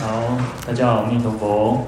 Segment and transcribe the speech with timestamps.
[0.00, 1.86] 好，大家好，阿弥陀佛。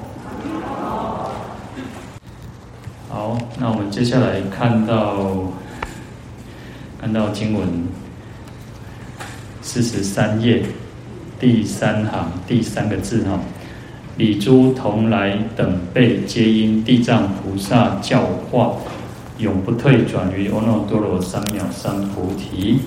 [3.09, 5.51] 好，那我们接下来看到
[7.01, 7.87] 看到经文
[9.63, 10.63] 四十三页
[11.39, 13.39] 第三行第三个字哈，
[14.15, 18.21] 彼诸同来等辈皆因地藏菩萨教
[18.51, 18.75] 化，
[19.39, 22.81] 永不退转于阿耨多罗三藐三菩提。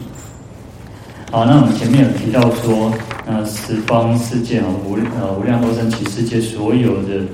[1.33, 2.93] 好，那我们前面有提到说，
[3.27, 7.27] 那，十方世界啊，无呃无量多生起世界所有的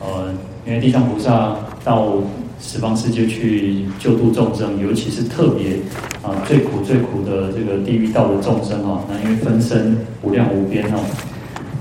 [0.00, 0.28] 呃，
[0.66, 2.12] 因为地藏菩萨到
[2.60, 5.78] 十方世界去救度众生，尤其是特别
[6.22, 10.98] 啊、最苦最苦的这个地狱道的众生啊，那因为分身无量无边哦，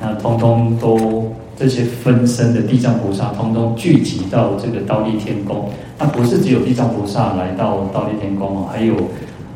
[0.02, 5.70] 那通通都这些分身的地藏菩萨，通通聚集到这个忉利天宫。
[5.99, 8.95] 那不是只有地藏菩萨来到忉利天宫哦，还有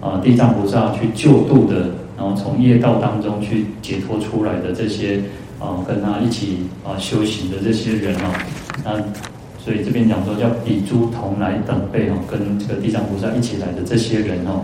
[0.01, 2.00] 啊、地藏菩萨去救度的。
[2.21, 5.19] 然后从业道当中去解脱出来的这些
[5.59, 8.31] 啊，跟他一起啊修行的这些人哦，
[8.85, 8.91] 那
[9.57, 14.61] 所以这边讲说叫比诸同来等辈哦，跟这个地藏菩萨一起来的这些人哦，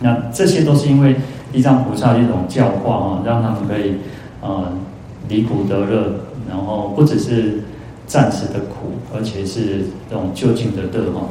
[0.00, 1.14] 那这些都是因为
[1.52, 3.94] 地藏菩萨一种教化啊，让他们可以
[4.42, 4.72] 啊
[5.28, 6.12] 离苦得乐，
[6.48, 7.62] 然后不只是
[8.04, 11.28] 暂时的苦，而且是这种究竟的乐哈。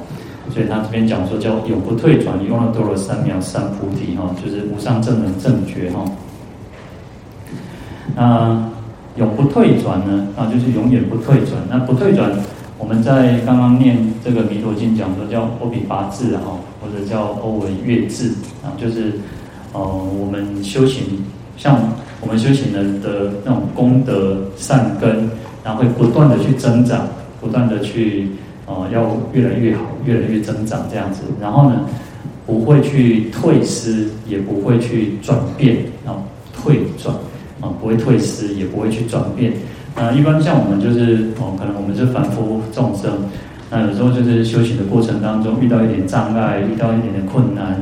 [0.51, 6.05] 所以他这边讲说叫永不退转，用了多罗三藐三菩提哈，就是无上正等正觉哈。
[8.15, 8.69] 那
[9.15, 10.27] 永不退转呢？
[10.35, 11.53] 啊，就是永远不退转。
[11.69, 12.29] 那不退转，
[12.77, 19.13] 我们在刚刚念这个弥陀经讲说叫欧比八字哈，或者叫欧文月字啊，就是
[19.71, 21.23] 呃我们修行，
[21.57, 21.79] 像
[22.21, 25.29] 我们修行人的那种功德善根，
[25.63, 27.07] 然后会不断的去增长，
[27.39, 28.29] 不断的去。
[28.65, 31.21] 哦，要越来越好，越来越增长这样子。
[31.41, 31.81] 然后呢，
[32.45, 36.15] 不会去退失，也不会去转变啊，
[36.53, 37.13] 退转
[37.59, 39.53] 啊，不会退失，也不会去转变。
[39.95, 43.11] 那一般像我们就是哦，可能我们是凡夫众生，
[43.69, 47.81] 那有时候就是修行的过程当中遇到一点障碍，遇到一点点困难，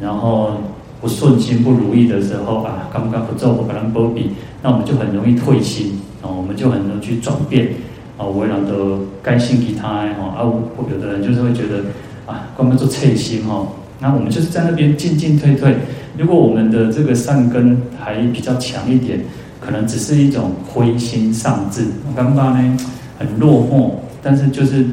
[0.00, 0.52] 然后
[1.00, 4.30] 不顺心、不如意的时候啊，刚不刚不做，不可能波比，
[4.62, 7.68] 那我们就很容易退心啊，我们就很容易去转变。
[8.18, 11.84] 啊，为人都甘心给他哈，啊，我有的人就是会觉得
[12.26, 13.66] 啊，光不做切心哈，
[14.00, 15.76] 那我们就是在那边进进退退。
[16.18, 19.20] 如果我们的这个善根还比较强一点，
[19.60, 21.86] 可能只是一种灰心丧志，
[22.16, 22.76] 刚刚呢
[23.20, 24.84] 很落寞，但是就是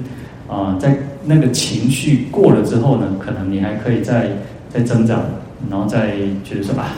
[0.47, 4.29] 啊，在那个情绪过了之后呢，可能你还可以再
[4.69, 5.23] 再增长，
[5.67, 6.11] 然后再
[6.43, 6.93] 觉得说啊，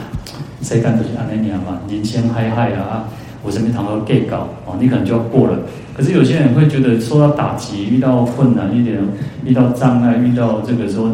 [0.60, 3.08] 谁干都是阿那尼嘛，年轻嗨嗨啊。
[3.42, 5.58] 我身边常常 gay 搞哦，你可能就要过了。
[5.96, 8.98] 可是有些人会觉得受到打击，遇到困难一点，
[9.44, 11.08] 遇到障碍，遇到这个时候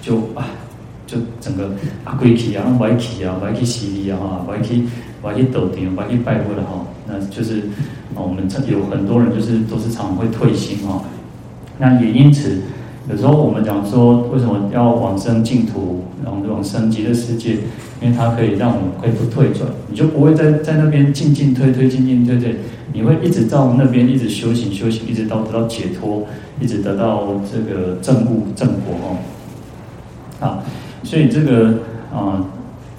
[0.00, 0.46] 就啊，
[1.06, 1.70] 就整个
[2.04, 4.18] 啊归去啊，歪去啊，歪去洗礼啊，
[4.48, 4.84] 歪去
[5.22, 6.84] 歪去斗顶，歪去拜佛了哈。
[7.06, 7.58] 那就是
[8.14, 11.02] 啊，我们这有很多人就是都是常常会退心哈。
[11.78, 12.60] 那也因此。
[13.10, 17.58] 有时候我们讲说，为什么要往生净土，然后往生极乐世界？
[18.00, 22.56] 因为它可以让我们可以不退转，你就不会在在那边进进退退，进进退退，
[22.92, 26.26] 你会一直到那边一直修行修行，一直到得到解脱，
[26.60, 29.16] 一直得到这个正悟正果哦。
[30.40, 30.64] 啊，
[31.02, 31.78] 所以这个
[32.12, 32.44] 啊，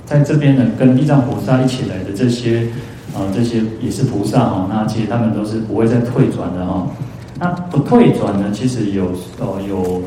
[0.06, 2.68] 在这边呢，跟地藏菩萨一起来的这些
[3.14, 6.88] 啊，这些也是菩萨哈，那其实他们都是不会再退转的哈。
[7.38, 8.50] 那不退转呢？
[8.54, 10.02] 其实有呃有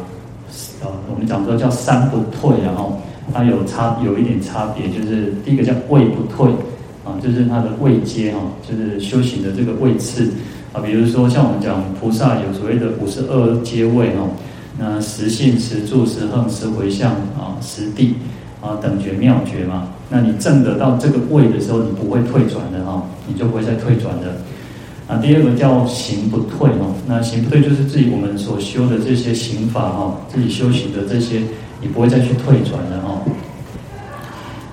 [0.80, 2.98] 呃，我们讲说叫三不退，然后
[3.34, 6.50] 它有差有一点差别，就是第一个叫位不退
[7.04, 10.30] 啊，就是它的位阶哈，就是修行的这个位次
[10.72, 10.80] 啊。
[10.80, 14.26] 比如说像我们讲菩萨有所谓的五十二阶位哈，
[14.78, 18.14] 那十信、十住、十行、十回向啊、十地
[18.62, 19.88] 啊等觉妙觉嘛。
[20.08, 24.34] 那你证得到这个位的时候，你不会退转的哈，你就不会再退转的。
[25.08, 31.40] 啊，第二个叫行不退哦，那行不退就是自己我们所修的这些行法哈，自己修行的这些，
[31.80, 33.18] 你不会再去退转的哈。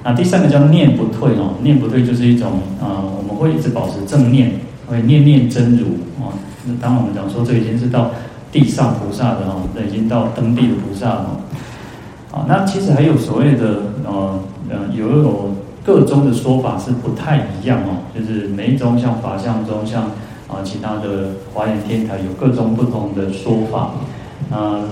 [0.03, 4.51] 那第三个叫念不退哦，念不退就是一种啊，我们会一直保持正念，
[4.87, 5.85] 会念念真如
[6.21, 6.35] 啊。
[6.65, 8.11] 那当我们讲说这已经是到
[8.51, 11.39] 地上菩萨的哈，那已经到登地的菩萨了。
[12.31, 14.37] 啊，那其实还有所谓的呃
[14.69, 15.55] 呃，有一种
[15.85, 20.11] 各宗的说法是不太一样哦，就是每一宗像法相宗像。
[20.47, 23.91] 啊，其他的华严天台有各种不同的说法，
[24.55, 24.83] 啊，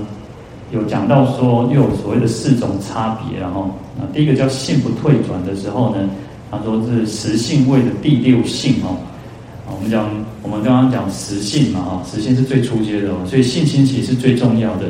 [0.71, 3.69] 有讲到说又有所谓的四种差别，然后
[3.99, 6.09] 啊，第一个叫信不退转的时候呢，
[6.49, 8.97] 他说是实性位的第六性哦，
[9.67, 10.09] 我们讲
[10.41, 14.85] 我们刚刚讲实性嘛，哈，实性是最初阶的哦，所以信心其实是最重要的，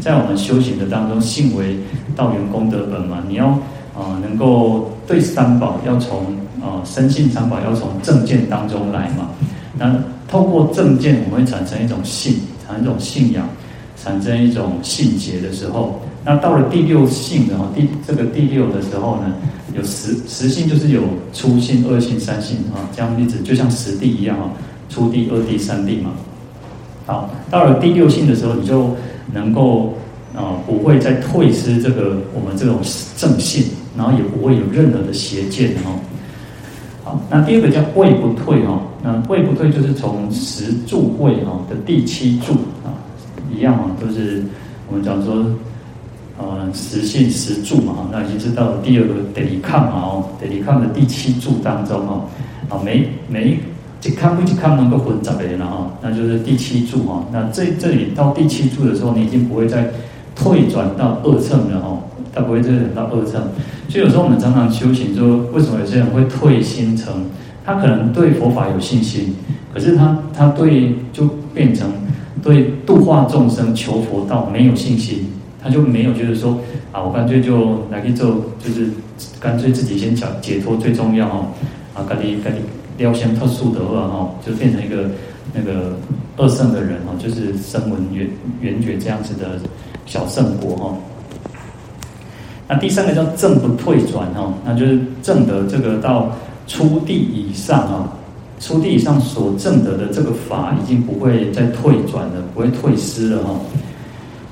[0.00, 1.76] 在我们修行的当中，信为
[2.16, 3.48] 道源功德本嘛，你要
[3.94, 6.24] 啊能够对三宝要从
[6.62, 9.28] 啊深信三宝要从正见当中来嘛。
[9.80, 9.96] 那
[10.28, 12.34] 透过正见，我们会产生一种信，
[12.66, 13.48] 产生一种信仰，
[13.96, 19.32] 产生一种信解的时候，那到了第六信的话，第这个第六的时候呢，
[19.74, 21.00] 有十十信就是有
[21.32, 24.52] 初信、二信、三信啊，这样例子就像十地一样啊，
[24.90, 26.10] 初地、二地、三地嘛。
[27.06, 28.94] 好，到了第六性的时候，你就
[29.32, 29.94] 能够
[30.36, 32.78] 啊、不会再退失这个我们这种
[33.16, 33.64] 正信，
[33.96, 35.98] 然后也不会有任何的邪见哦。
[37.30, 42.52] 那第二个叫位不退哦，那位不退就是从十柱位哦的第七柱
[42.84, 42.92] 啊，
[43.54, 44.42] 一样啊，都是
[44.88, 45.44] 我们讲说
[46.38, 52.24] 呃实性十柱嘛，那已经是到了第二个得力抗嘛哦，得力抗的第七柱当中哦，
[52.68, 53.58] 啊每每。
[54.02, 57.22] 只看不只看能够混杂的了哈，那就是第七柱哈。
[57.30, 59.90] 那这这里到第七柱的时候，你已经不会再
[60.34, 61.98] 退转到二乘了哈，
[62.32, 63.42] 它不会再转到二乘。
[63.90, 67.12] 所以有时候我们常常修行说，为什么有些人会退心成？
[67.66, 69.34] 他可能对佛法有信心，
[69.74, 71.90] 可是他他对就变成
[72.40, 75.26] 对度化众生求佛道没有信心，
[75.60, 76.56] 他就没有觉得说
[76.92, 78.88] 啊，我干脆就来去做，就是
[79.40, 81.46] 干脆自己先解解脱最重要哈。
[81.94, 82.54] 啊，咖喱咖喱。
[82.96, 85.10] 雕像特殊的话，哈，就变成一个
[85.52, 85.96] 那个
[86.36, 88.28] 二圣的人，哈，就是声闻缘
[88.60, 89.58] 缘觉这样子的
[90.06, 90.94] 小圣国，哈。
[92.72, 96.30] 那第三个叫正不退转，哈，那就是正德这个到
[96.68, 98.08] 初地以上，哈，
[98.60, 103.56] 初地以上所正德的这个法，已经不会再退转了，不会退失了，哈。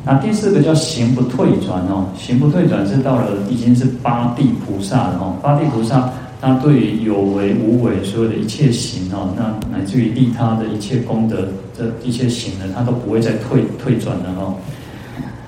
[0.04, 6.10] 那第四个叫行不退转，哦，行不退转是到了已经是八地菩萨了，哈，八地菩萨。
[6.40, 14.54] 他对于有为无为所有的一切行哦，那乃至于利他的一切功德，这一切行呢，他都不会再退退转了哦。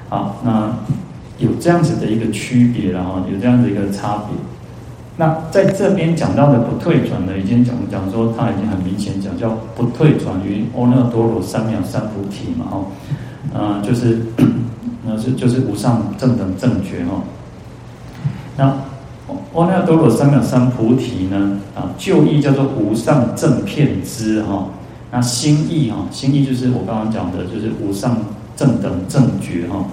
[0.08, 0.68] 好，那
[1.40, 4.36] 有这样子的一个区别了哈，有这样子一个差别。
[5.16, 12.84] 那在这边讲到的不退转呢，已经讲讲说，他已经很明显讲叫不退转于阿耨多罗三藐三菩提嘛哈，
[13.54, 14.20] 嗯，就是
[15.04, 17.22] 那 是就是无上正等正觉哈。
[18.56, 18.64] 那
[19.54, 21.58] 阿耨多罗三藐三菩提呢？
[21.74, 24.68] 啊，旧义叫做无上正遍知哈。
[25.12, 28.16] 那心义哈，心义就是我刚刚讲的，就是无上
[28.56, 29.84] 正等正觉哈。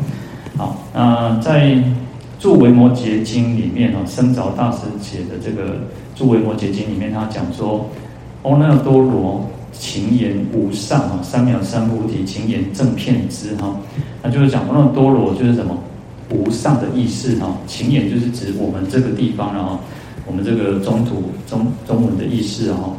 [0.58, 1.66] 好，那在
[2.40, 5.76] 《住维摩诘经》里面哈，生着大师写的这个
[6.16, 7.88] 《住维摩诘经》里面，他讲说，
[8.42, 13.76] 阿耨多罗情言无上啊，三藐三菩提情言正片之哈。
[14.24, 15.78] 那就是讲阿耨多罗就是什么？
[16.30, 19.80] 无上的意思哈，情言就是指我们这个地方，然后
[20.26, 22.92] 我们这个中土中中文的意思哈。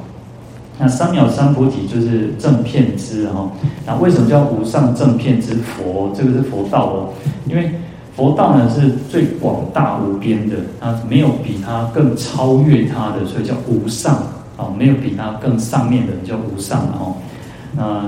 [0.78, 3.50] 那三藐三菩提就是正片之哈。
[3.84, 6.12] 那为什么叫无上正片之佛？
[6.14, 7.08] 这个是佛道哦，
[7.46, 7.72] 因为
[8.14, 14.14] 佛道呢是最广大无边的，啊，没有比它更超越它的，所以叫无上
[14.56, 17.14] 啊，没有比它更上面的叫无上哦。
[17.76, 18.04] 那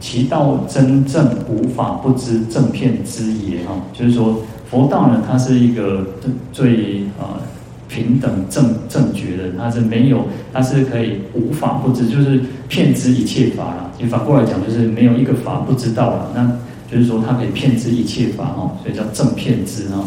[0.00, 4.40] 其道真正无法不知正片之也哈，就是说
[4.70, 6.06] 佛道呢，它是一个
[6.52, 7.40] 最啊
[7.88, 13.90] 平等正正觉的，它是没有，它是可以无法不知，就是骗知一切法了。
[13.98, 16.46] 你反过来讲，就是没有一个法不知道了，那
[16.90, 20.04] 就是说它可以骗知一切法哈，所以叫正骗知哈。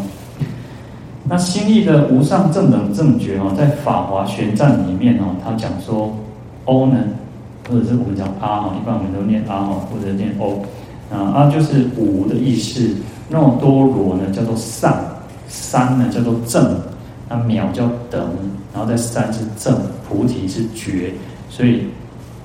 [1.28, 6.16] 那心义的无上正等正觉哦，在法华玄赞里面哦，他讲说，
[6.64, 6.96] 欧呢。
[7.70, 10.64] 或者是我们讲阿哈，一般我们都念阿哈，或者念欧。
[11.12, 12.90] 啊，阿就是无的意思。
[13.28, 14.92] 那种多罗呢，叫做上；
[15.46, 16.60] 三呢，叫做正；
[17.32, 18.20] 那秒叫等，
[18.74, 19.74] 然后在三是正，
[20.06, 21.14] 菩提是觉。
[21.48, 21.84] 所以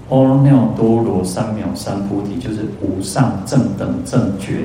[0.10, 4.60] 阿耨多罗三藐三菩提就是无上正等正觉。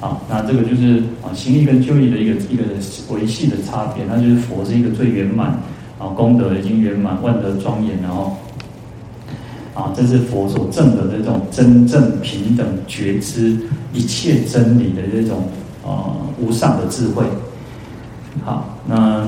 [0.00, 2.64] 啊，那这个就是啊，行义跟就义的一个一个
[3.08, 4.04] 维系的差别。
[4.06, 5.58] 那就是佛是一个最圆满
[5.98, 8.36] 啊，功德已经圆满，万德庄严，然后。
[9.74, 13.54] 啊，这是佛所证的这种真正平等觉知
[13.92, 15.42] 一切真理的这种
[15.84, 17.22] 啊、无上的智慧。
[18.44, 19.22] 好，那《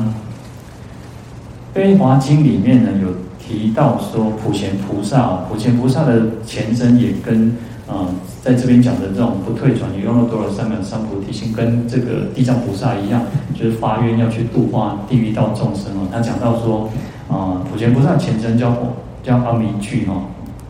[1.73, 7.57] 悲华经》里面呢有提到说，普贤菩萨，普贤菩萨的前身也跟
[7.88, 8.05] 啊、
[8.43, 13.23] 在这边讲的这种不退转于阿耨多罗三藐三菩提心，跟这个地藏菩萨一样，
[13.55, 16.07] 就是发愿要去度化地狱道众生哦。
[16.12, 16.91] 他讲到说，
[17.29, 18.77] 啊、普贤菩萨前身叫
[19.23, 20.25] 叫阿弥俱哦。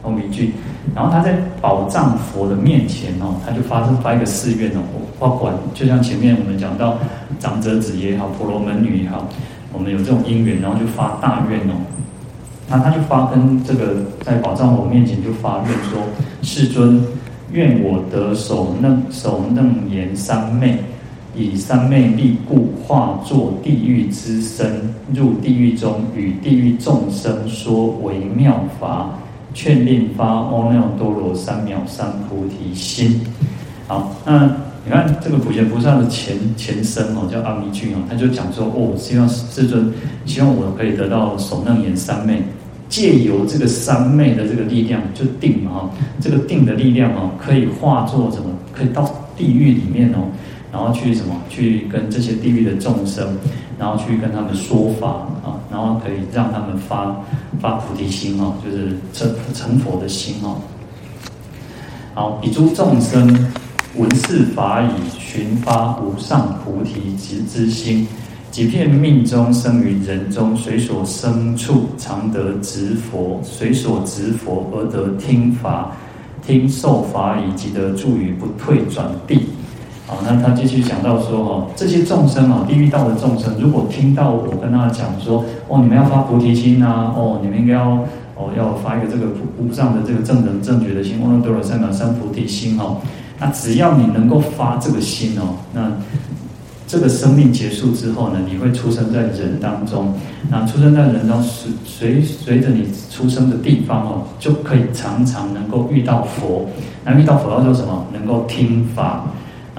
[0.08, 0.52] 阿弥俱，
[0.94, 4.80] 然后他在宝藏佛的面前哦，他就发生发一个誓愿哦，
[5.18, 6.96] 我管就像前面我们讲到
[7.38, 9.28] 长者子也好，婆罗门女也好，
[9.72, 11.74] 我们有这种因缘，然后就发大愿哦。
[12.70, 16.02] 那他就发跟这个在宝藏佛面前就发愿说：
[16.42, 17.02] 世尊，
[17.50, 20.78] 愿我得手楞手楞严三昧，
[21.34, 29.08] 以三昧力故，化作地狱之身，入地狱中，与地狱众生说微妙法，
[29.58, 33.20] 劝令发阿耨多罗三藐三菩提心。
[33.88, 34.44] 好，那
[34.84, 39.92] 你看这个普贤菩萨的前前身哦，叫阿弥具哦，他就讲说哦，希望世尊，
[40.24, 42.40] 希望我可以得到首楞严三昧。
[42.88, 48.44] 借由这个三昧的这个力量，就定嘛，这个定的力量哦，可以化作什么？
[48.72, 50.28] 可以到地狱里面哦，
[50.70, 51.34] 然后去什么？
[51.50, 53.26] 去跟这些地狱的众生，
[53.76, 57.14] 然后去跟他们说法啊，然后可以让他们发
[57.60, 60.56] 发菩提心哦，就是成成佛的心哦。
[62.14, 63.52] 好，以诸众生
[63.96, 68.06] 闻是法已，寻发无上菩提之之心。
[68.50, 75.92] 几片命中生于人中，随所生处常得值佛，随所值佛而得听法，
[76.44, 79.46] 听受法已，即得住于不退转地。
[80.08, 87.90] 好，那他继续讲到说，哈，这些众生啊，地狱道的众生，如果听到我跟他讲说，哦，你们要发菩提心啊，哦，你们应该要，
[88.34, 89.26] 哦，要发一个这个
[89.58, 92.96] 无上的这个正等正觉的心，阿耨多罗三藐三菩提心哦，
[93.38, 95.92] 那只要你能够发这个心哦，那。
[96.90, 100.10] 这个生命结束之后呢，你会出生在人当中。
[100.48, 101.42] 那出生在人当中，
[101.84, 106.66] 随随着你出生的地方哦，就可以常常能够遇到佛。
[107.04, 108.06] 那遇到佛要做什么？
[108.10, 109.26] 能够听法。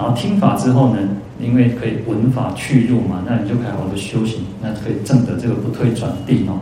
[0.00, 0.96] 然后听法之后呢，
[1.38, 6.60] 因为可以闻法去入嘛，那你就可以好好的修行，那可以证得这个不退转地哦。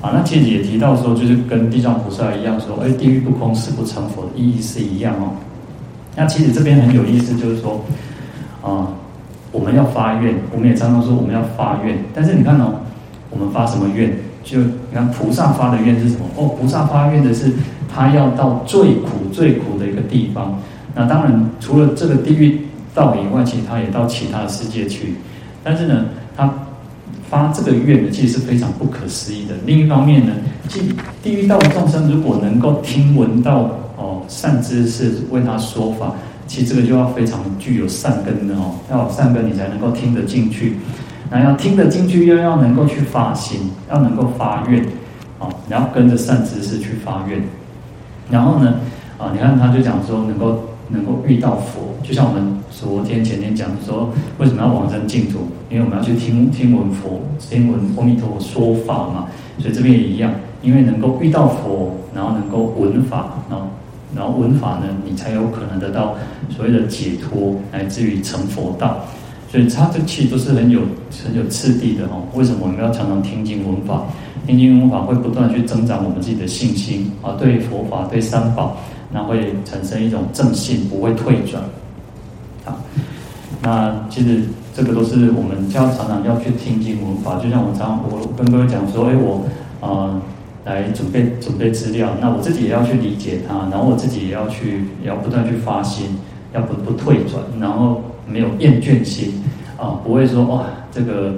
[0.00, 5.32] 啊，那其实也提到说，就是跟地藏菩萨一样说，哎，地狱不空，誓不成佛的意义是一样哦。
[6.16, 7.84] 那其实这边很有意思，就是说，
[8.62, 8.88] 啊。
[9.52, 12.72] 我们要发愿，我们也常常说我们要发愿，但是你看哦，
[13.30, 14.16] 我们发什么愿？
[14.44, 16.24] 就你看菩萨发的愿是什么？
[16.36, 17.52] 哦，菩萨发愿的是
[17.92, 20.56] 他要到最苦最苦的一个地方。
[20.94, 22.60] 那当然，除了这个地狱
[22.94, 25.14] 道以外，其实他也到其他的世界去。
[25.62, 26.06] 但是呢，
[26.36, 26.52] 他
[27.28, 29.54] 发这个愿呢，其实是非常不可思议的。
[29.66, 30.32] 另一方面呢，
[30.68, 36.12] 即地狱道的众生如果能够听闻到哦善知识为他说法。
[36.46, 40.78] 其实这个就要非常具有善根的哦，要有善根你才能够听得进去，
[41.30, 44.82] 那要听得进去又要能够去发心，要能够发愿，
[45.38, 47.40] 啊，然后跟着善知识去发愿，
[48.28, 48.80] 然后呢，
[49.16, 55.40] 啊，你看他就讲说能够能够遇到佛，就像我们昨天前天讲说，为什么要往生净土？
[55.70, 59.28] 因为我们要去听听闻佛，听闻阿弥陀佛说法嘛，
[59.58, 60.32] 所以这边也一样，
[60.62, 63.66] 因为能够遇到佛，然后能够闻法，然后。
[64.12, 66.16] 然后闻法呢，你才有可能得到
[66.48, 69.04] 所谓的解脱，乃至于成佛道。
[69.48, 70.80] 所以它这其实都是很有
[71.24, 72.26] 很有次第的哦。
[72.34, 74.02] 为什么我们要常常听经闻法？
[74.48, 78.76] 听经闻法会不断去增长我们自己的信心啊，对佛法、对三宝，
[79.12, 81.62] 那会产生一种正信，不会退转。
[82.64, 82.76] 啊，
[83.62, 84.42] 那其实
[84.74, 87.38] 这个都是我们要常常要去听经文法。
[87.38, 89.44] 就像我常我跟各位讲说，哎，我
[89.80, 89.88] 啊。
[89.88, 90.22] 呃
[90.66, 96.18] 来准备准备资料，那我自己也要去理解它，然后我自己也要去，也要不断去发心，
[96.52, 99.42] 要不不退转，然后没有厌倦心
[99.78, 101.32] 啊，不会说哇这个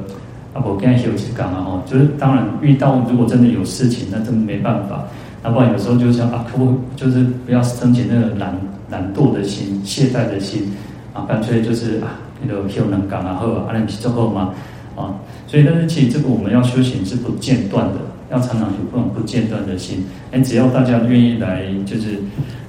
[0.53, 5.05] 啊我跟他休息干嘛哦，就是当然遇到如果真的有事情，那真没办法，
[5.43, 8.55] 那不然有时候就想啊，可不就是不要升起那个懒
[8.91, 10.73] 懒惰的心、懈怠的心
[11.13, 14.55] 啊，干脆就是啊那个休能干啊好啊，那不是最好吗？
[14.97, 17.95] 啊，所以但是其实这个我们要修行是不间断的。
[18.31, 22.19] 要常常有不不间断的心，哎，只要大家愿意来，就是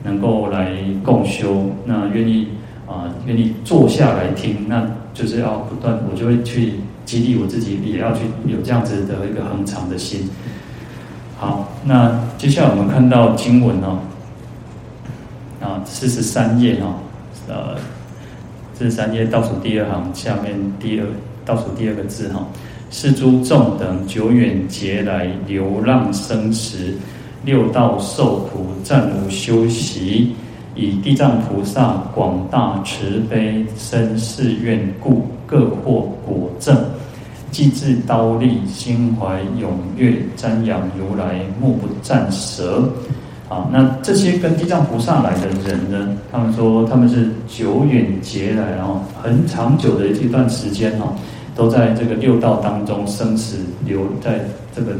[0.03, 2.49] 能够来共修，那愿意
[2.85, 6.73] 啊，愿意坐下来听，那就是要不断，我就会去
[7.05, 10.29] 激励我自己，也要去有这样子的一个恒常的心。
[11.43, 13.99] 好，那接下来我们看到经文哦，
[15.61, 16.95] 啊，四十三页哈，
[17.49, 17.75] 呃，
[18.73, 21.05] 四十三页倒数第二行下面第二
[21.43, 22.47] 倒数第二个字哈。
[22.91, 26.93] 是诸众等久远劫来流浪生死，
[27.43, 30.33] 六道受苦暂无休息，
[30.75, 36.77] 以地藏菩萨广大慈悲深誓愿故，各获果证，
[37.53, 42.83] 既至刀利，心怀踊跃，瞻仰如来，目不暂舍。
[43.47, 46.17] 啊，那这些跟地藏菩萨来的人呢？
[46.31, 51.13] 他们说他们是久远劫来，然后很长久的一段时间哦。
[51.55, 54.39] 都在这个六道当中生死流，在
[54.75, 54.93] 这个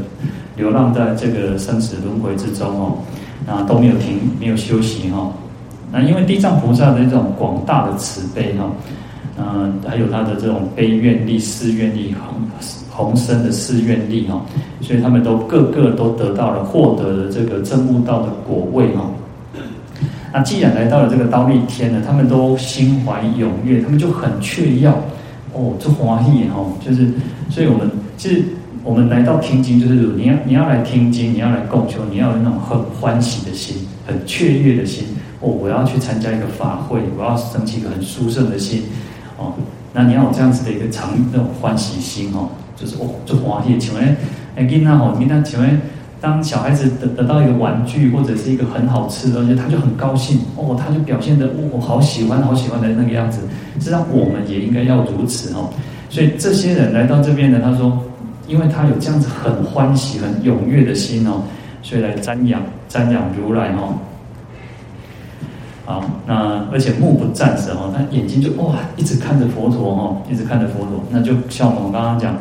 [0.54, 2.98] 流浪在这个生死轮回之中哦，
[3.44, 5.32] 那都没有停，没有休息哈。
[5.90, 8.70] 那因为地藏菩萨的这种广大的慈悲哈，
[9.36, 12.40] 嗯，还有他的这种悲愿力、誓愿力、宏
[12.90, 14.40] 宏深的誓愿力哈，
[14.80, 19.10] 所以他们都个个都得到了获得了这个证悟道的果位哈。
[20.32, 24.88] 那既然来到了这个忉利天呢，他们都心怀踊跃，他们就很雀跃。
[25.56, 27.08] 哦，这欢喜哈，就是，
[27.48, 28.42] 所以我们其实
[28.82, 35.04] 我们来到听经，就是你要你要来听经，你要来共修，你要有那种很欢喜的心，很雀跃的心。
[35.40, 38.82] 哦，我要去参加一个法会，我要升起一个很殊胜的心，
[39.36, 39.52] 哦，
[39.92, 43.78] 那你要有这样子的一个常那种欢喜心哦，就是哦，这欢喜。
[43.78, 44.16] 请问，
[44.56, 45.80] 哎，囡仔吼，囡仔，请问。
[46.20, 53.40] 当小孩子得得到一个玩具或者是一个很好吃的东西，他就很高兴哦，他就表现得我、哦、好喜欢好喜欢的那个样子。
[53.74, 55.68] 实际上我们也应该要如此哦。
[56.08, 58.02] 所以这些人来到这边呢，他说，
[58.48, 61.42] 因为他有这样子很欢喜、很踊跃的心哦，
[61.82, 63.92] 所以来瞻仰瞻仰如来哦。
[65.86, 72.34] 啊，那而且目不暂时哦，他眼睛就哇一直看着佛陀哦，一直看着佛陀，那就像我们刚刚讲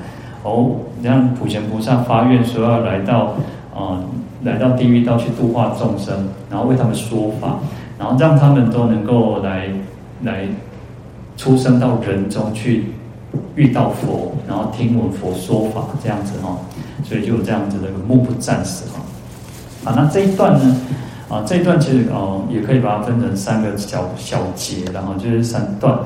[0.44, 3.36] 哦，你看普贤菩萨发愿说要来到。
[3.76, 3.98] 啊、
[4.44, 6.14] 来到地狱道去度化众生，
[6.48, 7.58] 然后为他们说法，
[7.98, 9.68] 然后让他们都能够来
[10.22, 10.46] 来
[11.36, 12.94] 出生到人中去
[13.56, 16.56] 遇到佛，然后听闻佛说法这样子哈，
[17.04, 19.90] 所以就有这样子的一个目不暂时哈。
[19.90, 20.76] 啊，那这一段呢，
[21.30, 25.98] 啊这一段其实哦也可以把它分成三个小小节，然后就是三段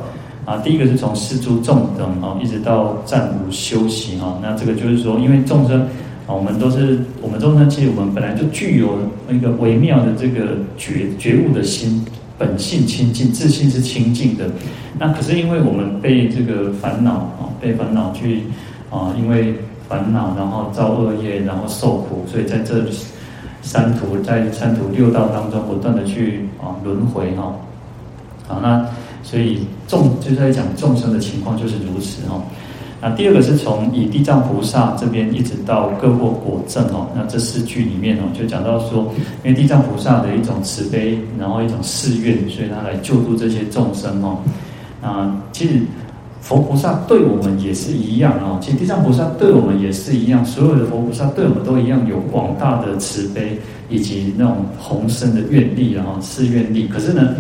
[0.46, 0.58] 啊。
[0.64, 4.40] 第一个是从施诸众等啊，一直到暂无休息哈。
[4.42, 5.88] 那这个就是说，因为众生。
[6.28, 12.06] 啊，我们都是我们众生，其实我们本来就具有那个微妙的这个觉觉悟的心，
[12.38, 14.44] 本性清净，自信是清净的。
[15.00, 18.42] 那可是因为我们被这个烦恼啊，被烦恼去
[18.90, 19.56] 啊，因为
[19.88, 22.84] 烦恼然后造恶业，然后受苦，所以在这
[23.68, 27.54] 三途在三途六道当中不断的去啊轮回哈。
[28.48, 28.88] 好，那
[29.24, 32.42] 所以众就是在讲众生的情况就是如此哈。
[33.02, 44.38] 那第二个是从以地藏菩萨这边一直到各获果证哦，那这四句里面哦，就讲到说，因为地藏菩萨的一种慈悲，然后一种誓愿，所以他来救度这些众生哦。
[45.02, 45.82] 啊，其实
[46.42, 56.88] 佛菩萨对我们也是一样哦，其实地藏菩萨对我们也是一样，所有的佛菩萨对我们都一样，有广大的慈悲以及那种宏深的愿力，啊，是愿力。
[56.88, 57.36] 可是呢，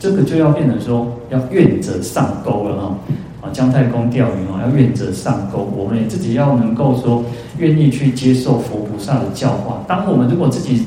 [0.00, 2.98] 这个就要变成说，要愿者上钩了哈。
[3.42, 5.68] 啊，姜太公钓鱼啊，要愿者上钩。
[5.76, 7.24] 我们也自己要能够说，
[7.58, 9.84] 愿意去接受佛菩萨的教化。
[9.88, 10.86] 当我们如果自己，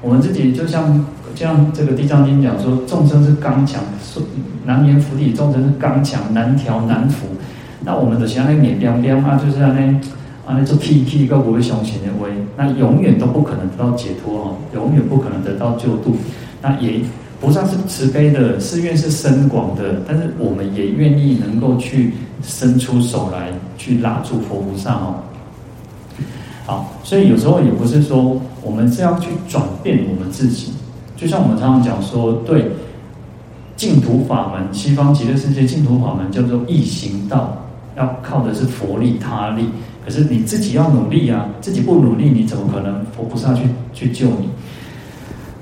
[0.00, 1.04] 我们自己就像
[1.36, 3.80] 像这个《地藏经》讲说，众生是刚强，
[4.64, 7.28] 难言佛体，众生是刚强，难调难服。
[7.84, 9.66] 那我们的像那免亮亮啊，就是那
[10.44, 16.16] 啊那做屁屁个不会相信的威，那永远都不可能得到解脱哦，永远不可能得到救度。
[16.60, 17.00] 那也。
[17.38, 25.16] 菩萨是慈悲的，寺愿是深广的，但是我们也愿意能够去伸出手来，去拉住佛菩萨哦。
[26.64, 30.72] 好，所以有时候也不是说我们是要去转变我们自己，
[31.16, 32.70] 就像我们常常讲说，对
[33.74, 37.56] 净土法门，西方极乐世界净土法门叫做易行道，
[37.96, 39.68] 要靠的是佛力他力，
[40.04, 44.48] 可是你自己要努力啊，自己不努力，你怎么可能佛菩萨去去救你？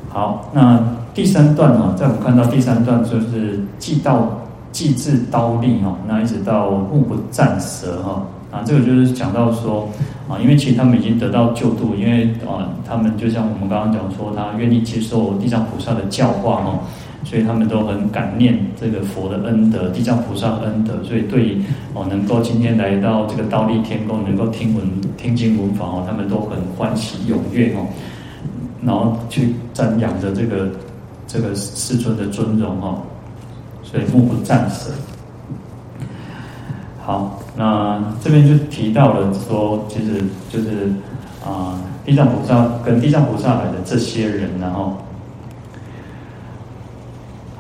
[0.09, 0.83] 好，那。
[1.15, 4.29] 第三段哦，在我们看到第三段就是既道
[4.73, 8.21] 既至刀利哈，那一直到目不暂舍哈
[8.55, 9.89] 啊，这个就是讲到说
[10.29, 16.79] 啊，因为其实他们已经得到救度，因为啊，他们就像我们刚刚讲说，他愿意接受地藏菩萨的教化哈，
[17.25, 21.63] 所以他们都很感念这个佛的恩德，地藏菩萨的恩德，所以对于
[21.95, 24.87] 哦能够今天来到这个倒立天宫，能够听闻
[25.17, 27.85] 听经闻法哦，他们都很欢喜踊跃哦，
[28.85, 30.69] 然后去瞻仰着这个。
[31.27, 33.03] 这个世尊的尊荣哈，
[33.83, 34.93] 所以目不暂舍。
[37.05, 40.91] 好，那这边就提到了说，其实就是
[41.45, 44.97] 啊，地藏菩萨跟地藏菩萨来的这些人，然后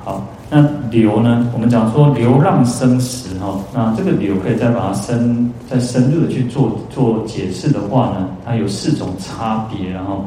[0.02, 1.46] 好，那流呢？
[1.52, 10.24] 我们讲说流浪生死哈，那这个流可以再把它深再深入的去做做解释的话呢，它有四种差别，然后。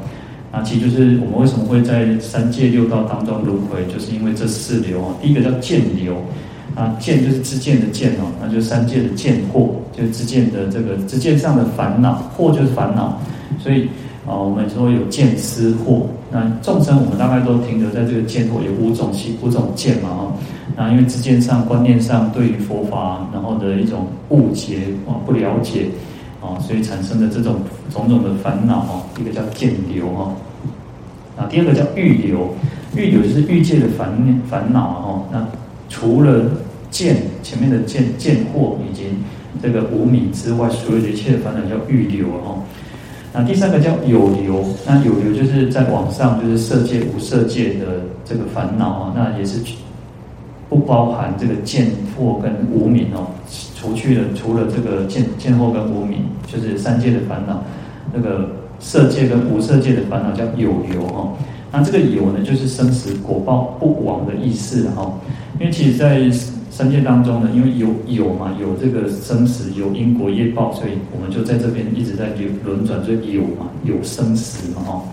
[0.50, 5.14] 那其实就是我们为什么会在三界六道当中轮回，就是因为这四流啊。
[5.22, 6.16] 第一个叫见流，
[6.78, 13.20] 啊见就是知见的见哦，那就是三界的见惑，就是知见的这个知见上的烦恼，惑就是烦恼。
[13.60, 13.90] 所以
[14.28, 16.04] 啊，我们说有见思惑。
[16.32, 20.34] 那众生我们大概都停留在这个见惑，有五种系五种见嘛哈。
[20.76, 25.88] 那因为知见上观念上对于佛法，然后的一种误解啊不了解。
[26.40, 27.56] 啊，所以产生的这种
[27.90, 30.32] 种种的烦恼哈，一个叫见流哈，
[31.36, 32.54] 啊，第二个叫欲流，
[32.96, 34.08] 欲流就是欲界的烦
[34.48, 35.24] 烦恼哈。
[35.32, 35.46] 那
[35.90, 36.46] 除了
[36.90, 39.04] 见前面的见见惑以及
[39.62, 42.64] 这个无明之外，所有的一切烦恼叫欲流哦。
[43.34, 49.60] 那第三个叫有流，那有流就是在网上就是色界无色界的这个烦恼啊，那也是
[50.70, 53.28] 不包含这个见惑跟无明哦。
[53.76, 57.64] 除去了除了这个见见惑跟无明，就是三界的烦恼，
[58.14, 61.34] 那个色界跟无色界的烦恼叫有由哈。
[61.72, 65.14] 那这个有呢，就是生死果报不亡的意思哈。
[65.60, 66.20] 因为其实，在
[66.78, 75.04] 三界当中呢，因为有有嘛，有这个生死，有因果业报，所以我们就在这边一直在流轮转，所以有嘛，有生死嘛哈。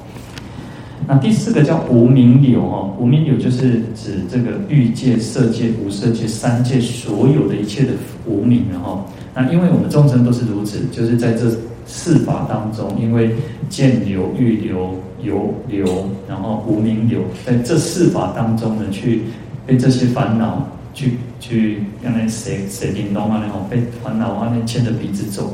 [1.08, 7.92] 那第四个叫无明流哈，无明流就是指这个欲界、色界、无色界三界所有的一切的
[8.26, 9.02] 无明然后，
[9.34, 11.50] 那因为我们众生都是如此，就是在这
[11.86, 13.30] 四法当中，因为
[13.70, 19.22] 见流、欲流、有流，然后无明流，在这四法当中呢，去
[19.64, 25.52] 被这些烦恼去去让那谁谁叮咚啊，然后被烦恼啊那牵着鼻子走，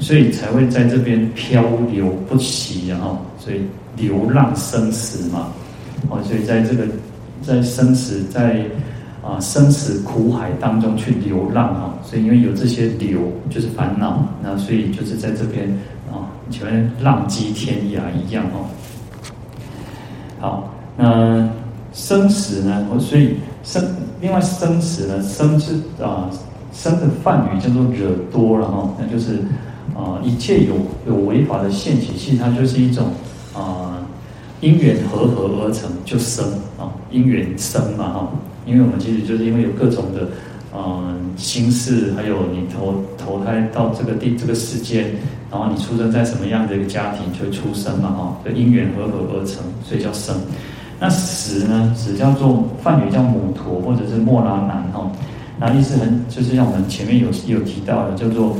[0.00, 1.62] 所以才会在这边漂
[1.92, 3.60] 流不息，然后所以。
[3.96, 5.48] 流浪生死嘛，
[6.08, 6.86] 哦，所以在这个
[7.42, 8.64] 在生死在
[9.20, 15.68] 啊生死苦海当中去流浪啊，所以因为有这些流就是烦恼，那所以就是在这边
[16.10, 18.64] 啊，前面浪迹天涯一样哦。
[20.38, 21.46] 好，那
[21.92, 22.86] 生死呢？
[23.00, 23.84] 所以生
[24.20, 26.30] 另外生死呢，生是啊
[26.72, 29.38] 生的梵语叫做惹多了哈，那就是
[29.94, 30.74] 啊一切有
[31.06, 33.08] 有违法的现起，其实它就是一种。
[33.52, 33.98] 啊，
[34.60, 36.44] 因缘和合而成就生
[36.78, 38.32] 啊，因缘生嘛哈，
[38.64, 40.28] 因为我们其实就是因为有各种的
[40.72, 45.06] 嗯心事，还有你投投胎到这个地这个世界，
[45.50, 50.36] 然后你出生在什么样的一个家庭就会出生嘛哈，就因缘和合而成，所以叫生。
[51.00, 51.92] 那死呢？
[51.96, 55.10] 死叫做梵语叫母陀或者是莫拉难哈，
[55.58, 58.54] 那意思很就是像我们前面有有提到的叫做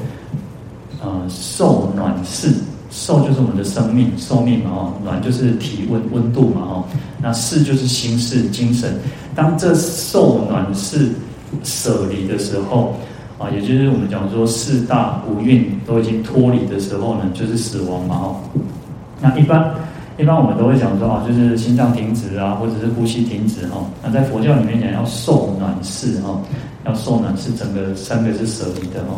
[1.03, 2.53] 呃受暖世。
[2.92, 6.85] 寿就是我们的生命寿命嘛哈，暖就是体温温度嘛哈，
[7.22, 8.98] 那世就是心事精神。
[9.33, 11.09] 当这寿暖世
[11.62, 12.96] 舍离的时候
[13.38, 18.40] 啊，也就是我们讲说四大五蕴都已经脱离的时候呢，就是死亡嘛哈。
[19.20, 19.72] 那一般
[20.21, 23.85] 一般我们都会讲说啊，就是心脏停止啊，或者是呼吸停止哈。
[24.03, 26.39] 那在佛教里面讲要受暖世哈，
[26.85, 29.17] 要受暖世整个三个是舍离的哈。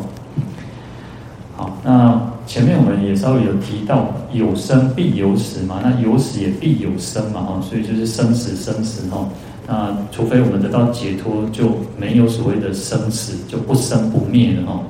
[1.57, 2.21] 好，那。
[2.45, 9.29] 前面我们也稍微有提到，有生必有死嘛，那有死也必有生嘛，哈，所以就是生死生死哈。
[9.69, 14.81] 那除非我们得到解脱，就没有所谓的生死，就不生不灭了哈。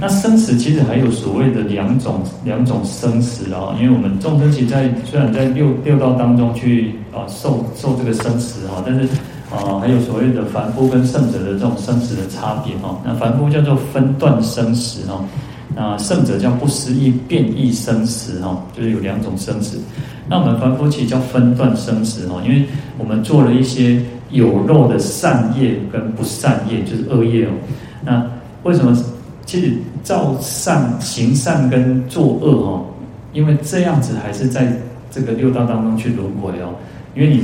[0.00, 9.08] 那生死其实还有所谓的两种两种生死啊，因为我们众生其在虽然在六六道当中去啊受受这个生死哈，但是
[9.50, 12.96] 啊还有所谓的凡夫跟圣者的这种生死的差别哈。
[13.04, 15.20] 那凡夫叫做分段生死哈。
[15.74, 19.78] 那圣者叫不思议变异生死哈，就是有两种生死。
[20.28, 22.64] 那我们凡夫其实叫分段生死哈，因为
[22.98, 27.50] 我们做了一些有漏的善业跟不善业，就是恶业哦。
[28.04, 28.26] 那
[28.64, 28.96] 为什么
[29.48, 32.84] 其实造善行善跟作恶哈？
[33.32, 34.70] 因为这样子还是在
[35.10, 36.68] 这个六道当中去轮回哦。
[37.14, 37.42] 因为你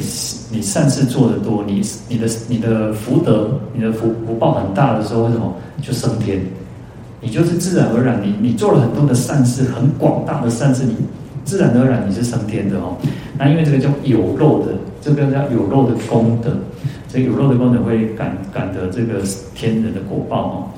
[0.51, 6.45] 你善事做得多，你你的你的福德、你的福福报很大的时候，为什么就升天？
[7.23, 10.95] 你就是自然而然，你你做了很多的善事，很广大的善事，你
[11.43, 12.99] 自然而然你是升天的哦。
[13.39, 16.55] 那因为这个叫有漏的，这个叫有漏的功德，
[17.09, 19.23] 这个有漏的功德会感感得这个
[19.55, 20.69] 天人的果报哦。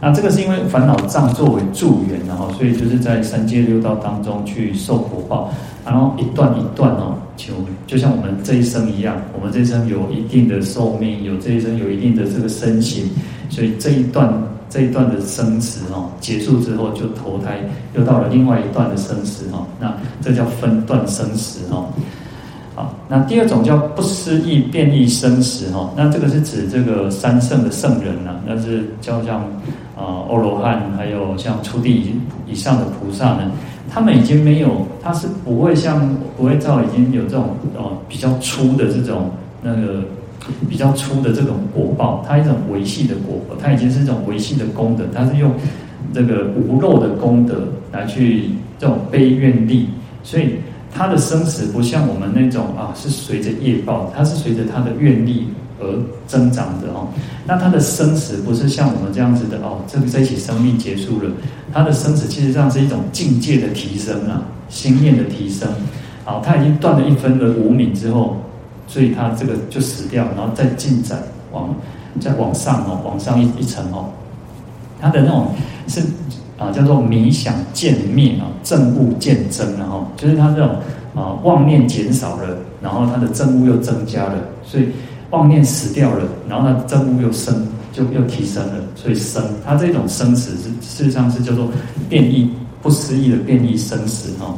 [0.00, 5.52] 那这个是因为烦恼障作为助缘，然后所以就是在三界六道当中去受果报，
[5.84, 7.52] 然后一段一段哦，就
[7.86, 13.10] 就像我们这一生一样，我们这一生有一定的寿命，有这一生有一定的这个身形，
[13.48, 14.32] 所以这一段。
[14.72, 17.58] 这一段的生死哦，结束之后就投胎，
[17.96, 19.66] 又到了另外一段的生死哦。
[19.80, 21.88] 那这叫分段生死哦。
[22.74, 25.90] 好，那第二种叫不思议变异生死哦。
[25.96, 29.40] 那这个是指这个三圣的圣人呐，那是叫像
[29.96, 33.50] 啊欧罗汉，还有像初地以以上的菩萨呢，
[33.90, 39.30] 他们已经没有，他是不会像不会照已经有这种哦比较粗的这种
[39.62, 40.02] 那个。
[40.70, 45.52] 比较粗的这种果报，它一种维系的果报，它已经是一种维系的功德，它是用
[46.14, 48.44] 这个无漏的功德来去
[48.78, 49.86] 这种悲愿力，
[50.22, 50.54] 所以
[50.92, 55.48] 它的生死不像我们那种啊，是随着业报，它是随着它的愿力
[55.80, 55.86] 而
[56.26, 57.08] 增长的哦。
[57.46, 61.30] 那它的生死不是像我们这样子的哦，这个在一起生命结束了，
[61.72, 65.68] 它的生死其实上是一种境界的提升啊，心念的提升，
[66.24, 68.36] 好，它已经断了一分的无明之后。
[68.92, 71.16] 所以他这个就死掉，然后再进展
[71.52, 71.72] 往
[72.18, 74.10] 再往上哦，往上一一层哦，
[75.00, 75.54] 他的那种
[75.86, 76.02] 是
[76.60, 80.76] 啊叫做迷想渐灭啊，正悟渐增，然后就是他这种
[81.14, 84.86] 啊妄念减少了，然后他的正悟又增加了，所以
[85.30, 91.66] 妄念死掉了，然后呢，证悟又生，就又提升了，所以生，它这种生死是事实上是叫做
[92.08, 92.50] 变异
[92.82, 94.54] 不思议的变异生死哈。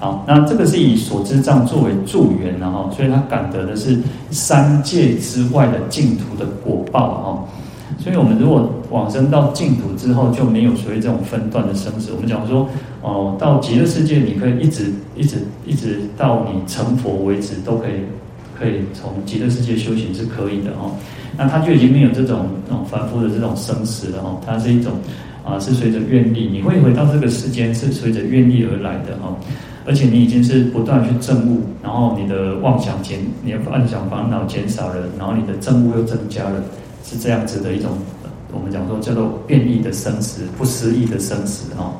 [0.00, 3.98] 好，那这个是以所知障作为助缘然后，所以他感得的是
[4.30, 7.44] 三界之外的净土的果报哈。
[7.98, 12.12] 所以我们如果往生到净土之后，就没有所谓这种分段的生死。
[12.12, 12.68] 我们讲说，
[13.02, 17.94] 哦，到极乐世界，你可以一直一直一直到你成佛为止，都可以
[18.58, 20.92] 可以从极乐世界修行是可以的哦。
[21.36, 24.38] 那他就已经没有这种那种凡夫的这种生死了哦。
[24.44, 24.92] 它是一种
[25.44, 29.34] 啊，是随着愿力，你会回到这个世间是随着愿力而来的哦。
[29.86, 36.62] 而且你已经是不断去证悟，然后你的妄想减，你的妄想烦恼减少了，然后你的证悟又增加了。
[37.14, 37.92] 是这样子的一种，
[38.52, 41.94] 我们讲说叫做变异的生死，不思议的生死哈，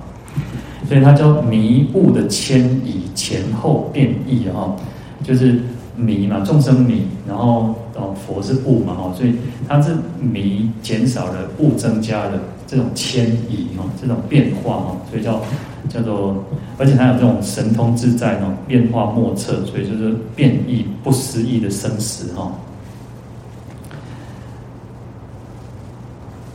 [0.89, 4.75] 所以它叫迷悟的迁移前后变异哈，
[5.23, 5.61] 就是
[5.95, 9.37] 迷嘛，众生迷，然后哦佛是悟嘛哈，所以
[9.69, 15.41] 它是迷减少了，悟增加了这种迁移哈，这种变化哈，所以叫
[15.89, 16.35] 叫做，
[16.77, 22.51] 而且它有这种神通自在哈，变化莫测，所以就是变异不思议的生死哈。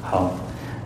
[0.10, 0.32] 好，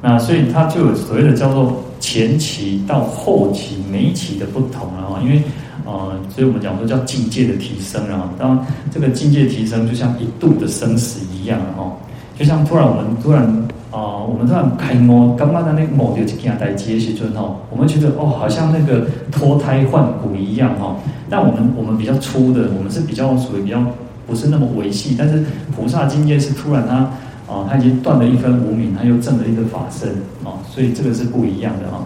[0.01, 5.41] 那所以它就有所谓的叫做前期到后期每一期的不同了哈，因为
[5.85, 8.29] 呃，所以我们讲说叫境界的提升啊。
[8.37, 11.89] 当，这个境界提升就像一度的生死一样哈，
[12.37, 13.43] 就像突然我们突然
[13.91, 20.97] 啊、我们突然开摸，刚刚的那个某就给他带接些尊哈，我们觉得哦，好像那个脱胎换骨一样哈。
[21.29, 23.81] 但我们我们比较粗的，我们是比较属于比较
[24.27, 27.09] 不是那么维系，但是菩萨境界是突然他。
[27.53, 30.09] 哦，他已经断了一分无明，他又证了一个法身，
[30.43, 32.03] 哦，所以这个是不一样的哈、哦。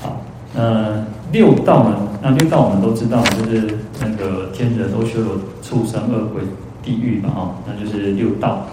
[0.00, 0.20] 好，
[0.54, 1.96] 那，六道呢？
[2.22, 6.42] 那六道我们都知道，就是那个天人都修有畜生、恶鬼、
[6.84, 8.64] 地狱嘛，哈、哦，那就是六道。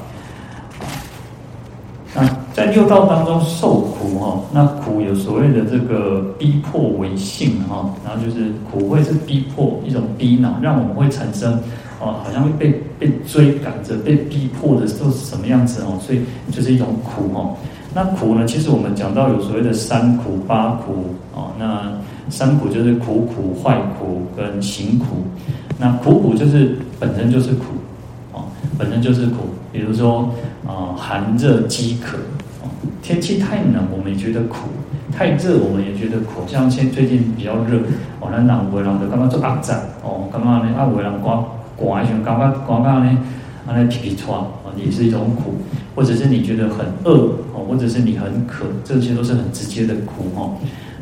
[2.13, 2.21] 那
[2.53, 11.59] 在六道当中受苦哈、哦，那苦有所谓的这个逼迫为性哈、哦，然后就是苦会是逼迫一种逼恼，让我们会产生。
[12.05, 15.97] 哦，好像会被被追赶着、被逼迫的都是什么样子哦？
[15.99, 17.55] 所以就是一种苦哦。
[17.95, 18.45] 那苦呢？
[18.45, 21.49] 其实我们讲到有所谓的三苦、八苦哦。
[21.57, 21.91] 那
[22.29, 25.25] 三苦就是苦苦、坏苦跟行苦。
[25.79, 27.63] 那苦苦就是本身就是苦
[28.33, 28.43] 哦，
[28.77, 29.47] 本身就是苦。
[29.71, 30.29] 比如说
[30.67, 32.17] 啊，寒热饥渴
[32.61, 32.69] 哦，
[33.01, 34.67] 天气太冷我们也觉得苦，
[35.11, 36.43] 太热我们也觉得苦。
[36.45, 37.79] 像现最近比较热，
[38.19, 41.43] 哦，那南围人就刚刚做阿展哦，刚刚呢阿围人刮。
[41.75, 43.17] 刮一下，刚刚刚刚呢，
[43.67, 45.55] 啊，那皮皮剉啊，也是一种苦，
[45.93, 50.49] 或者是你觉得很饿哦，或者是你很渴，这些都是很直接的苦哈。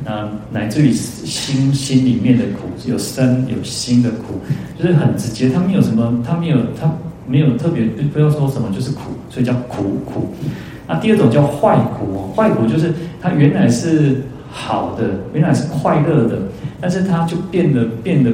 [0.05, 4.39] 那乃至于心心里面的苦，有身有心的苦，
[4.77, 6.91] 就是很直接，它没有什么，它没有，它
[7.27, 10.33] 没有特别，不要说什么就是苦，所以叫苦苦。
[10.87, 16.39] 那第二种叫坏苦哦，坏苦就是它原来是好的，原来是快乐的，
[16.81, 18.31] 但是它就变得变得。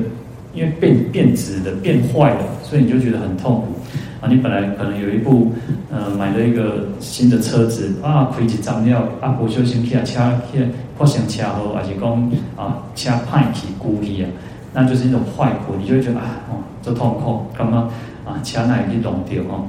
[0.53, 3.67] 因为变变质的变坏了，所以你就觉得很痛苦
[4.19, 4.27] 啊！
[4.27, 5.53] 你本来可能有一部
[5.91, 10.19] 呃买了一个新的车子啊，亏几张料啊，不小心去啊车
[10.51, 10.65] 去
[10.97, 14.29] 发生车祸，还是讲啊车坏去故意啊，
[14.73, 17.83] 那就是一种坏苦，你就会觉得啊哦，这痛苦，刚刚
[18.25, 19.65] 啊车哪里弄掉哦，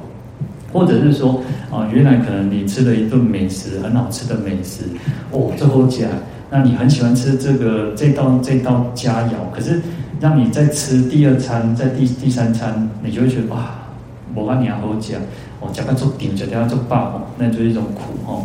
[0.72, 4.84] 或者是说啊，原来可能你吃了一顿美食，很好吃的美食
[5.30, 6.06] 哦，这好吃，
[6.50, 9.82] 那你很喜欢吃这个这道这道佳肴，可是。
[10.20, 13.70] 让你在吃第二餐，在第第三餐，你就会觉得哇，
[14.34, 15.18] 我把你要好讲，
[15.60, 18.44] 我讲个做顶，讲个做霸哦，那就是一种苦哦。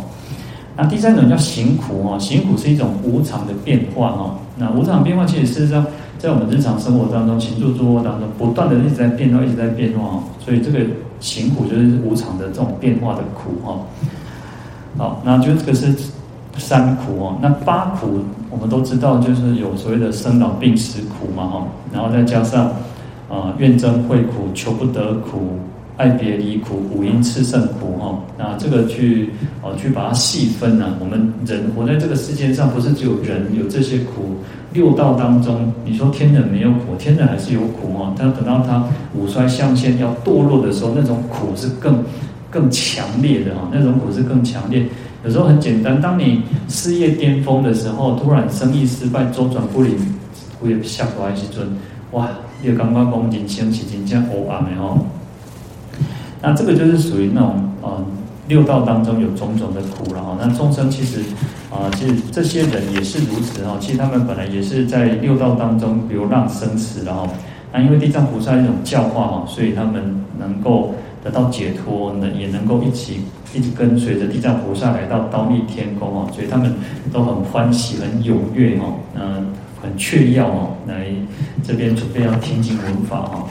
[0.76, 4.38] 那第三种叫行苦哦，行苦是一种无常的变化哦。
[4.56, 5.86] 那无常变化，其实事实上
[6.18, 10.22] 在我们日常生活当中、行住坐卧当中，不断的一直在变化，一直在变化哦。
[10.44, 10.80] 所以这个
[11.20, 13.80] 行苦就是无常的这种变化的苦哦。
[14.96, 15.94] 好，那就这个是。
[16.58, 18.18] 三苦哦，那八苦
[18.56, 22.70] 我们都知道，就是有所谓的生老病死苦嘛哈，然后再加上
[23.28, 25.58] 啊怨憎会苦、求不得苦、
[25.98, 29.28] 爱别离苦、五阴炽盛苦哈，那这个去
[29.62, 34.36] 哦去把它细分呢，我们人活在这个世界上，不是只有人有这些苦，
[34.72, 38.82] 六道当中，你说天人没有苦，天人还是有苦哈，但等到他
[39.14, 42.02] 五衰相现要堕落的时候，那种苦是更
[42.50, 44.86] 更强烈的哈，那种苦是更强烈。
[45.26, 49.98] 有时候很简单，当你事业巅峰的时候，突然生意失败、周转不灵，
[50.60, 51.66] 会吓到一些尊，
[52.12, 52.28] 哇！
[52.62, 54.98] 你刚刚讲人生是真正黑暗的哦。
[56.40, 58.04] 那这个就是属于那种呃
[58.46, 60.38] 六道当中有种种的苦了哈。
[60.40, 61.20] 那众生其实
[61.70, 63.76] 啊、呃，其实这些人也是如此哈。
[63.80, 67.28] 其实他们本来也是在六道当中流浪生死的哈。
[67.72, 70.94] 那因为地藏菩萨一种教化哈，所以他们能够
[71.26, 76.72] 得到解脱，呢也能够一起一直跟随着地藏菩萨来到刀立天宫哦，所以他们
[77.12, 79.48] 都很欢喜、很踊跃哦，嗯，
[79.82, 81.06] 很雀跃哦，来
[81.64, 83.48] 这边准备要听经闻法哦。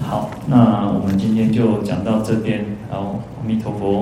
[0.00, 3.98] 好，那我们今天就讲到这边，好，阿弥陀佛。